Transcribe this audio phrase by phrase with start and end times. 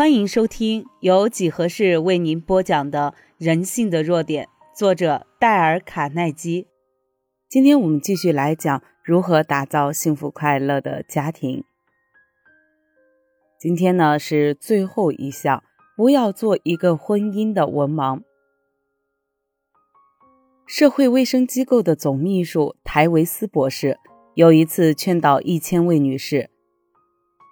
[0.00, 6.66] 欢迎收听由几何式为您播讲的《人性的弱点》，作者戴尔·卡耐基。
[7.50, 11.64] 今天我们继续来讲如何打造幸福快乐的家庭。
[13.58, 15.62] 今天呢是最后一项，
[15.94, 18.22] 不要做一个婚姻的文盲。
[20.66, 23.98] 社会卫生机构的总秘书台维斯博士
[24.32, 26.48] 有一次劝导一千位女士。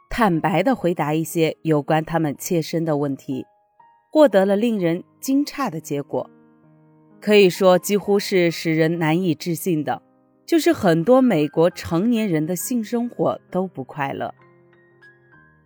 [0.09, 3.47] 坦白地回答一些有关他们切身的问题，
[4.11, 6.29] 获得了令人惊诧的结果。
[7.21, 10.03] 可以说，几乎是使人难以置信的，
[10.47, 14.35] 就是很多美国成年人的性生活都不快乐。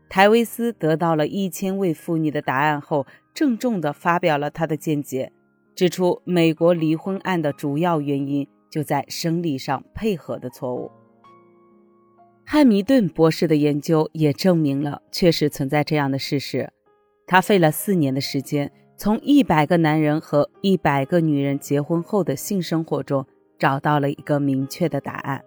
[0.09, 5.33] 泰维斯得到了一千位妇女的答案后，郑重地发表了他的见解，
[5.75, 10.91] 指出美国离婚案的主要原因就在生理上配合的错误。
[12.45, 16.71] 汉密顿博士的研究也证明了，确实存在这样的事实。
[17.27, 23.25] 他费了四年的时间，从一百个男人和一百个女人结婚后的性生活中，
[23.59, 25.43] 找到了一个明确的答案。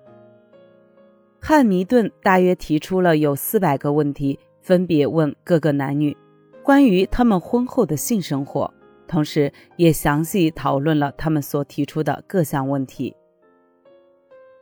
[1.39, 6.17] 汉密顿大约提出了有四百个问题，分别问各个男女
[6.63, 8.73] 关于他们婚后的性生活，
[9.07, 13.15] 同时也详细讨论了他们所提出的各项问题。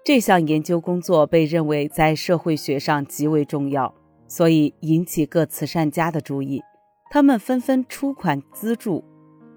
[0.06, 3.96] 这项研究工作被认为在社会学上极为重要，
[4.28, 6.62] 所以引起各慈善家的注意，
[7.10, 9.02] 他们纷纷出款资助。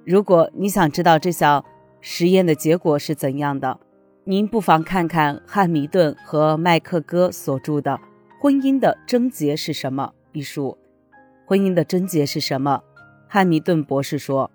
[0.05, 1.65] 如果你想知道这项
[2.01, 3.81] 实验的结果是怎样的，
[4.23, 7.95] 您不妨看看汉密顿和麦克戈所著的
[8.41, 10.79] 《婚姻的症结是什么》一书。
[11.45, 12.85] 婚姻的症结是什么？
[13.27, 14.49] 汉密顿博士说，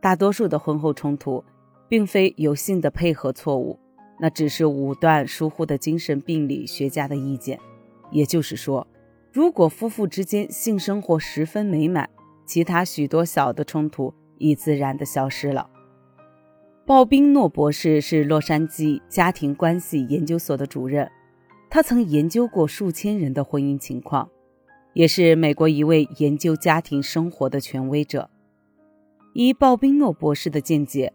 [0.00, 1.42] 大多数的婚后冲突
[1.88, 3.80] 并非有性的配合错误。
[4.20, 7.58] 那只是武断疏忽的精神病理学家的意见，
[8.10, 8.86] 也就是说，
[9.32, 12.10] 如果夫妇之间性生活十分美满，
[12.44, 15.70] 其他许多小的冲突已自然的消失了。
[16.84, 21.10] 鲍宾诺博士是洛杉矶家庭关系研究所的主任，
[21.68, 24.28] 他曾研究过数千人的婚姻情况，
[24.94, 28.30] 也是美国一位研究家庭生活的权威者。
[29.34, 31.12] 以鲍宾诺博士的见解。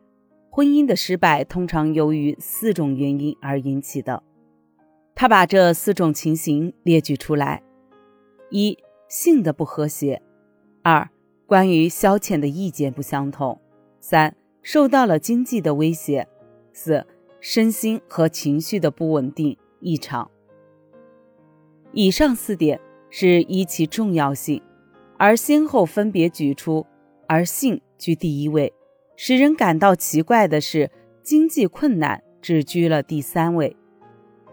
[0.55, 4.21] 婚姻的失败通常由于四种原因而引起的。
[5.15, 7.63] 他把这四种情形列举出来：
[8.51, 8.77] 一、
[9.07, 10.21] 性的不和谐；
[10.83, 11.09] 二、
[11.47, 13.57] 关于消遣的意见不相同；
[13.99, 16.27] 三、受到了经济的威胁；
[16.71, 17.03] 四、
[17.39, 20.29] 身心和情绪的不稳定异常。
[21.93, 24.61] 以上四点是依其重要性
[25.17, 26.85] 而先后分别举出，
[27.27, 28.71] 而性居第一位。
[29.15, 30.89] 使人感到奇怪的是，
[31.21, 33.77] 经济困难只居了第三位。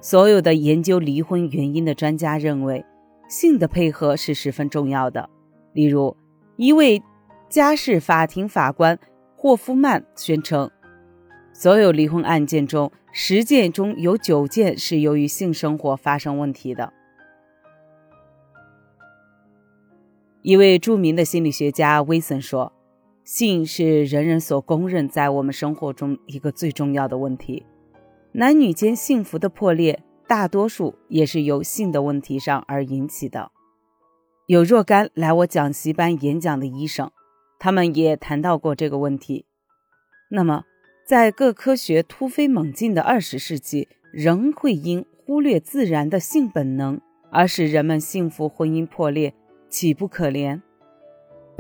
[0.01, 2.85] 所有的研究离婚原因的专家认为，
[3.29, 5.29] 性的配合是十分重要的。
[5.73, 6.17] 例如，
[6.57, 7.03] 一位
[7.49, 8.99] 家事法庭法官
[9.37, 10.71] 霍夫曼宣称，
[11.53, 16.93] 所有离婚案件中，十件中有九件是由于性生活发生问题的。
[20.43, 22.73] 一位著名的心理学家威森说。
[23.25, 27.65] 性是人人所公认在我们生活中一个最重要的问题。
[28.33, 33.51] 男女间幸福的破裂，大多数也是由性的问题上而引起的。
[34.47, 37.11] 有若干来我讲习班演讲的医生，
[37.59, 39.47] 他们也谈到过这个问题。
[40.31, 40.65] 那么，
[41.07, 47.01] 在各科学突飞猛进的二十世纪，仍会因忽略自然的性本能
[47.31, 49.35] 而使人们幸福婚姻破裂，
[49.69, 50.61] 岂不可怜？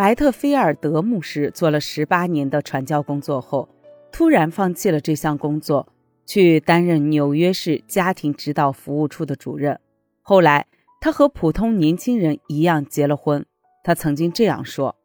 [0.01, 3.69] 白特菲尔德牧师做了十八年的传教工作后，
[4.11, 5.93] 突然放弃了这项工作，
[6.25, 9.79] 去担任纽约市家庭指导服务处的主任。
[10.23, 10.67] 后来，
[11.03, 13.45] 他和普通年轻人一样结了婚。
[13.85, 14.97] 他曾经这样说：“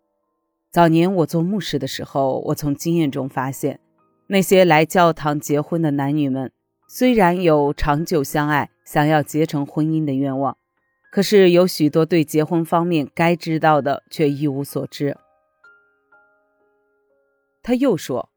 [0.71, 3.81] 早年我做牧师的时候，我从经验中发现，
[4.27, 6.49] 那些来教堂结婚的男女们，
[6.87, 10.55] 虽然有长久相爱、想要结成婚姻的愿望。”
[11.15, 15.15] 可是有许多对结婚方面该知道的却一无所知。
[17.63, 18.27] 他又说：“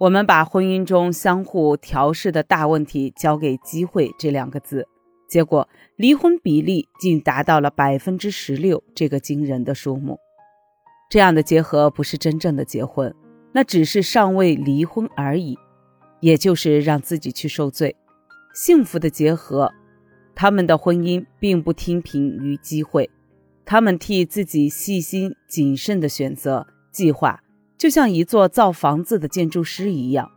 [0.00, 4.86] 我们把婚姻中相互调试的大问题交给‘机会’这两个字，
[5.26, 5.66] 结果
[5.96, 10.18] 离婚比例竟达到了百分之十六这个惊人的数目。
[11.08, 13.14] 这样的结合不是真正的结婚，
[13.52, 15.58] 那只是尚未离婚而已，
[16.20, 17.96] 也就是让自己去受罪。
[18.52, 19.72] 幸福的结合。”
[20.34, 23.10] 他们的婚姻并不听凭于机会，
[23.64, 27.42] 他们替自己细心谨慎的选择计划，
[27.76, 30.30] 就像一座造房子的建筑师一样。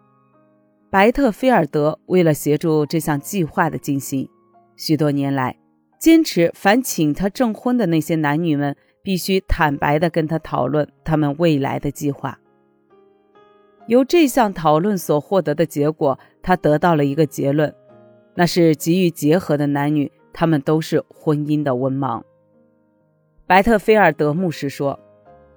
[0.90, 4.30] 白特菲尔德为了协助这项计划的进行，
[4.76, 5.58] 许多年来
[6.00, 12.38] 坚持凡请他证婚的那些男女们必须坦白地跟他讨论他们未来的计划。
[13.88, 17.74] 由这项讨论所获得的结果，他得到了一个结论，
[18.36, 22.24] 那是急于结合的男女，他们都是婚姻的文盲。
[23.46, 25.00] 白特菲尔德牧师说：“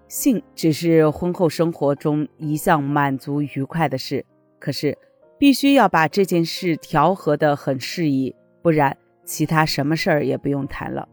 [0.08, 4.26] 性只是婚后生活中一项满足愉快的事，
[4.58, 4.98] 可是
[5.38, 11.08] 必须要把这件事调和得很适宜，不然其他什么事儿也不用谈了。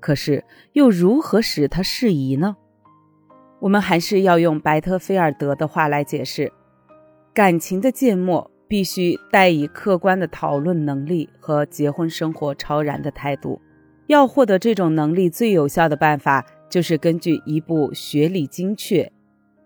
[0.00, 2.56] 可是又如何使它适宜呢？”
[3.60, 6.52] 我们还是要用白特菲尔德的话来解释：
[7.32, 13.60] 感情的缄默必须带以客观的讨论能力和结婚生活超然的态度。
[14.06, 19.12] 要获得这种能力，最有效的办法就是根据一部学理精确、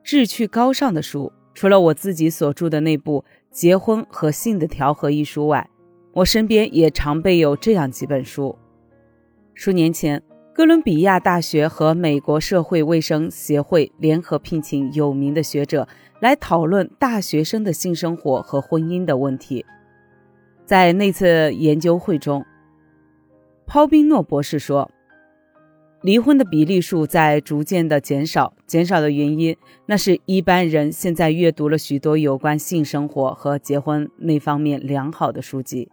[0.03, 1.33] 志趣高尚的书。
[1.53, 5.69] 除了我自己所著的那部《结婚和性的调和》一书外，
[6.13, 8.57] 我身边也常备有这样几本书。
[9.55, 10.23] 数年前。
[10.53, 15.89] 哥伦比亚大学和美国社会卫生协会联合聘请有名的学者
[16.21, 19.65] 来讨论大学生的性生活和婚姻的问题。
[20.65, 22.45] 在那次研究会中，
[23.67, 24.91] 抛宾诺博士说
[26.03, 29.57] ：“离婚的比例数在逐渐的减少，减少的原因，
[29.87, 35.91] 那是一般人现在阅读了许多有关性生活和结婚那方面良好的书籍。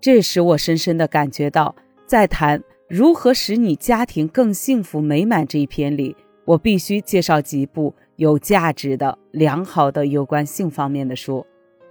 [0.00, 1.74] 这使我深深的感觉到，
[2.06, 5.46] 在谈。”如何使你家庭更幸福美满？
[5.46, 6.14] 这一篇里，
[6.44, 11.46] 我必须介绍几部有价值的、良好的有关性方面的书，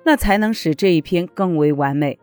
[0.06, 2.20] 那才能使这一篇更为完美。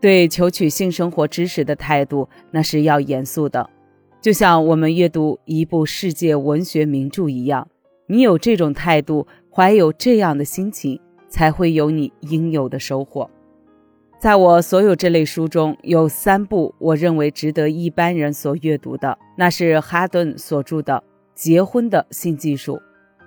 [0.00, 3.70] 对求取性生活知识的态度，那是要严肃的，
[4.20, 7.68] 就像我们阅读一部世界文学名著一样。
[8.06, 13.30] 你有这种态度，怀有这样的心情，才会有你应有的收获。
[14.18, 21.02] 在我所有这类书中，有三部我认为值得一般人所阅读的，那是哈顿所著的
[21.34, 22.76] 《结婚的性技术》，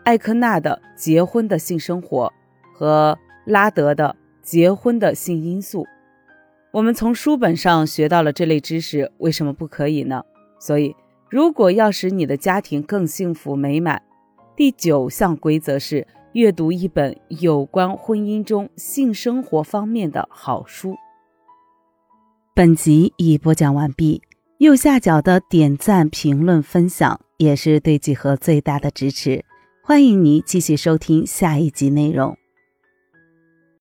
[0.04, 2.32] 艾科纳的《结婚的性生活》
[2.78, 5.84] 和拉德的《结婚的性因素》。
[6.72, 10.24] 我们从书本上学到了这类知识，为什么不可以呢？
[10.60, 10.96] 所以，
[11.30, 14.02] 如果要使你的家庭更幸福美满，
[14.56, 16.08] 第九项规则是。
[16.36, 20.98] 阅读一本有关婚姻中性生活方面的好书。
[22.54, 24.22] 本集已播讲完毕，
[24.58, 29.44] 右下角的点赞、评论、分享也是对几何最大的支持。
[29.84, 32.38] 欢迎您继续收听下一集内容。